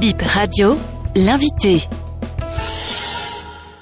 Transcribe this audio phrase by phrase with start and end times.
[0.00, 0.76] Bip Radio,
[1.16, 1.80] l'invité.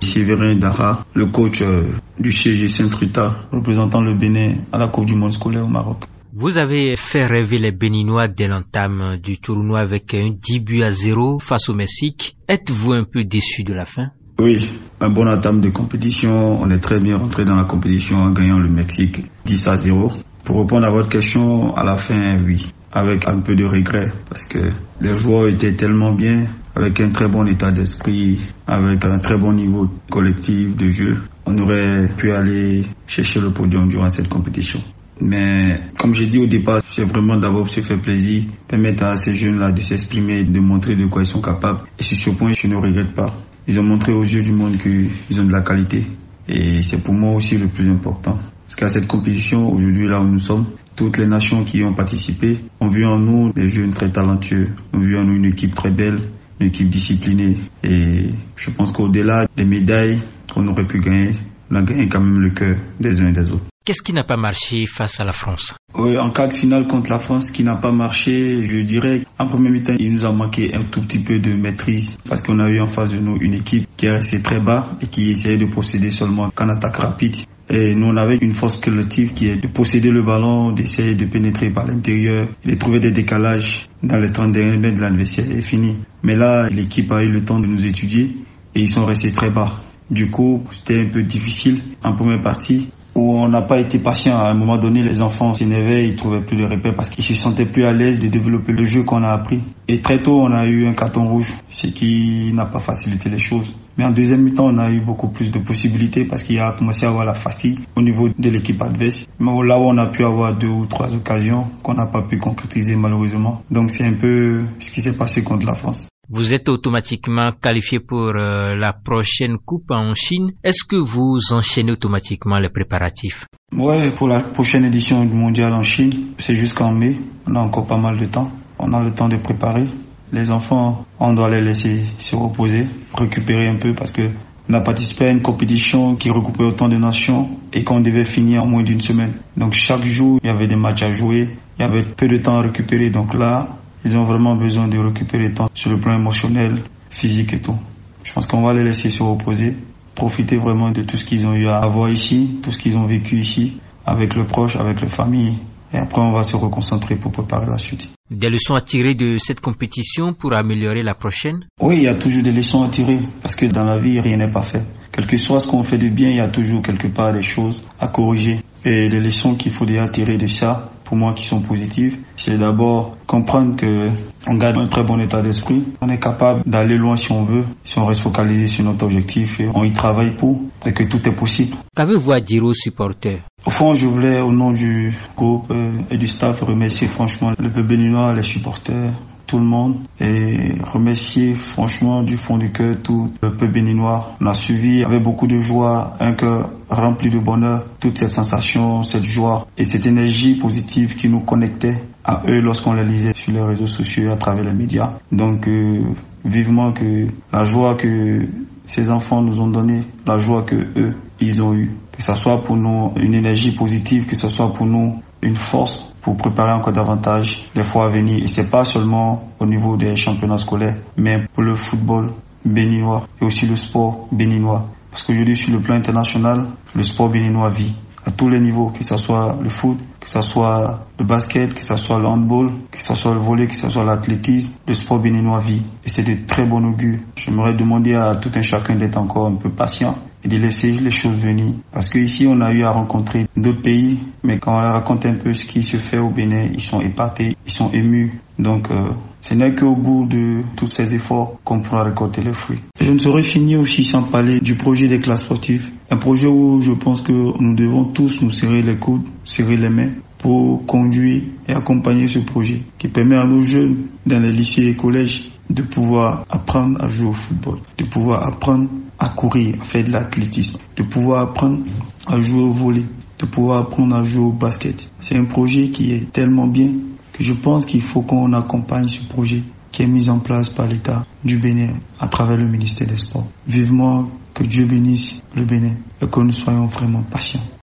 [0.00, 5.14] Séverin Dara, le coach euh, du CG Saint-Rita, représentant le Bénin à la Coupe du
[5.14, 6.04] Monde scolaire au Maroc.
[6.32, 10.92] Vous avez fait rêver les Béninois dès l'entame du tournoi avec un 10 buts à
[10.92, 12.38] 0 face au Mexique.
[12.48, 14.10] Êtes-vous un peu déçu de la fin?
[14.38, 14.66] Oui,
[15.00, 16.30] un bon entame de compétition.
[16.30, 20.12] On est très bien rentré dans la compétition en gagnant le Mexique 10 à 0.
[20.44, 24.44] Pour répondre à votre question, à la fin, oui, avec un peu de regret parce
[24.44, 24.58] que
[25.00, 29.52] les joueurs étaient tellement bien, avec un très bon état d'esprit, avec un très bon
[29.52, 31.18] niveau collectif de jeu.
[31.44, 34.80] On aurait pu aller chercher le podium durant cette compétition.
[35.20, 39.34] Mais comme j'ai dit au départ, c'est vraiment d'abord se faire plaisir, permettre à ces
[39.34, 41.80] jeunes-là de s'exprimer, de montrer de quoi ils sont capables.
[41.98, 43.34] Et sur ce point, je ne regrette pas.
[43.66, 46.06] Ils ont montré aux yeux du monde qu'ils ont de la qualité.
[46.46, 48.38] Et c'est pour moi aussi le plus important.
[48.68, 52.60] Parce qu'à cette compétition, aujourd'hui, là où nous sommes, toutes les nations qui ont participé
[52.80, 55.90] ont vu en nous des jeunes très talentueux, ont vu en nous une équipe très
[55.90, 56.28] belle,
[56.60, 57.56] une équipe disciplinée.
[57.82, 60.20] Et je pense qu'au-delà des médailles
[60.52, 61.32] qu'on aurait pu gagner,
[61.70, 63.64] on a gagné quand même le cœur des uns et des autres.
[63.86, 65.74] Qu'est-ce qui n'a pas marché face à la France?
[65.94, 69.46] Oui, en cas de finale contre la France, qui n'a pas marché, je dirais, en
[69.46, 72.68] premier mi-temps, il nous a manqué un tout petit peu de maîtrise parce qu'on a
[72.68, 75.56] eu en face de nous une équipe qui est restée très bas et qui essayait
[75.56, 77.36] de procéder seulement qu'en attaque rapide.
[77.70, 81.26] Et nous, on avait une force collective qui est de posséder le ballon, d'essayer de
[81.26, 85.60] pénétrer par l'intérieur, de trouver des décalages dans les 30 derniers mètres de l'adversaire et
[85.60, 85.96] fini.
[86.22, 88.36] Mais là, l'équipe a eu le temps de nous étudier
[88.74, 89.80] et ils sont restés très bas.
[90.10, 94.36] Du coup, c'était un peu difficile en première partie où on n'a pas été patient.
[94.38, 97.34] À un moment donné, les enfants s'énervaient, ils trouvaient plus de repères parce qu'ils se
[97.34, 99.62] sentaient plus à l'aise de développer le jeu qu'on a appris.
[99.88, 103.38] Et très tôt, on a eu un carton rouge, ce qui n'a pas facilité les
[103.38, 103.74] choses.
[103.96, 107.04] Mais en deuxième mi-temps, on a eu beaucoup plus de possibilités parce qu'il a commencé
[107.04, 109.26] à avoir la fatigue au niveau de l'équipe adverse.
[109.40, 112.38] Mais là où on a pu avoir deux ou trois occasions qu'on n'a pas pu
[112.38, 113.62] concrétiser malheureusement.
[113.70, 116.08] Donc c'est un peu ce qui s'est passé contre la France.
[116.30, 120.52] Vous êtes automatiquement qualifié pour euh, la prochaine coupe en Chine.
[120.62, 123.46] Est-ce que vous enchaînez automatiquement les préparatifs?
[123.74, 127.16] Ouais, pour la prochaine édition du mondial en Chine, c'est jusqu'en mai.
[127.46, 128.50] On a encore pas mal de temps.
[128.78, 129.86] On a le temps de préparer.
[130.30, 134.24] Les enfants, on doit les laisser se reposer, récupérer un peu parce que
[134.68, 138.64] on a participé à une compétition qui regroupait autant de nations et qu'on devait finir
[138.64, 139.36] en moins d'une semaine.
[139.56, 142.36] Donc chaque jour, il y avait des matchs à jouer, il y avait peu de
[142.36, 143.08] temps à récupérer.
[143.08, 147.52] Donc là, ils ont vraiment besoin de récupérer le temps sur le plan émotionnel, physique
[147.52, 147.76] et tout.
[148.24, 149.76] Je pense qu'on va les laisser se reposer,
[150.14, 153.06] profiter vraiment de tout ce qu'ils ont eu à avoir ici, tout ce qu'ils ont
[153.06, 155.58] vécu ici, avec le proche, avec la famille.
[155.92, 158.10] Et après, on va se reconcentrer pour préparer la suite.
[158.30, 161.64] Des leçons à tirer de cette compétition pour améliorer la prochaine?
[161.80, 164.36] Oui, il y a toujours des leçons à tirer, parce que dans la vie, rien
[164.36, 164.82] n'est pas fait.
[165.10, 167.42] Quel que soit ce qu'on fait de bien, il y a toujours quelque part des
[167.42, 168.62] choses à corriger.
[168.84, 172.56] Et les leçons qu'il faut déjà tirer de ça, pour moi qui sont positives, c'est
[172.56, 174.08] d'abord comprendre que
[174.46, 175.84] on garde un très bon état d'esprit.
[176.00, 179.60] On est capable d'aller loin si on veut, si on reste focalisé sur notre objectif
[179.60, 181.76] et on y travaille pour, et que tout est possible.
[181.94, 183.42] Qu'avez-vous à dire aux supporters?
[183.66, 187.68] Au fond, je voulais, au nom du groupe euh, et du staff, remercier franchement le
[187.68, 189.12] peuple béninois, les supporters,
[189.48, 194.36] tout le monde et remercier franchement du fond du cœur tout le peuple béninois.
[194.40, 199.02] On a suivi avec beaucoup de joie, un cœur rempli de bonheur, toute cette sensation,
[199.02, 203.52] cette joie et cette énergie positive qui nous connectait à eux lorsqu'on les lisait sur
[203.52, 205.14] les réseaux sociaux à travers les médias.
[205.32, 206.04] Donc euh,
[206.44, 208.46] vivement que la joie que
[208.84, 212.62] ces enfants nous ont donnée, la joie que eux ils ont eu, que ce soit
[212.62, 216.92] pour nous une énergie positive, que ce soit pour nous une force pour préparer encore
[216.92, 218.42] davantage les fois à venir.
[218.42, 222.32] Et c'est pas seulement au niveau des championnats scolaires, mais pour le football
[222.64, 224.86] béninois et aussi le sport béninois.
[225.10, 227.94] Parce qu'aujourd'hui, sur le plan international, le sport béninois vit
[228.26, 231.82] à tous les niveaux, que ce soit le foot, que ce soit le basket, que
[231.82, 235.18] ce soit le handball, que ce soit le volley, que ce soit l'athlétisme, le sport
[235.18, 235.82] béninois vit.
[236.04, 237.18] Et c'est de très bon augure.
[237.36, 241.10] J'aimerais demander à tout un chacun d'être encore un peu patient et de laisser les
[241.10, 241.74] choses venir.
[241.92, 245.34] Parce qu'ici, on a eu à rencontrer d'autres pays, mais quand on leur raconte un
[245.34, 248.40] peu ce qui se fait au Bénin, ils sont épatés, ils sont émus.
[248.58, 252.80] Donc, euh, ce n'est qu'au bout de tous ces efforts qu'on pourra récolter les fruits.
[253.00, 255.90] Je ne saurais finir aussi sans parler du projet des classes sportives.
[256.10, 259.88] Un projet où je pense que nous devons tous nous serrer les coudes, serrer les
[259.88, 264.86] mains pour conduire et accompagner ce projet qui permet à nos jeunes dans les lycées
[264.86, 268.88] et collèges de pouvoir apprendre à jouer au football, de pouvoir apprendre
[269.18, 271.80] à courir, à faire de l'athlétisme, de pouvoir apprendre
[272.26, 273.04] à jouer au volley,
[273.38, 275.10] de pouvoir apprendre à jouer au basket.
[275.20, 276.92] C'est un projet qui est tellement bien
[277.32, 279.62] que je pense qu'il faut qu'on accompagne ce projet
[279.92, 283.46] qui est mis en place par l'État du Bénin à travers le ministère des Sports.
[283.66, 287.77] Vivement que Dieu bénisse le Bénin et que nous soyons vraiment patients.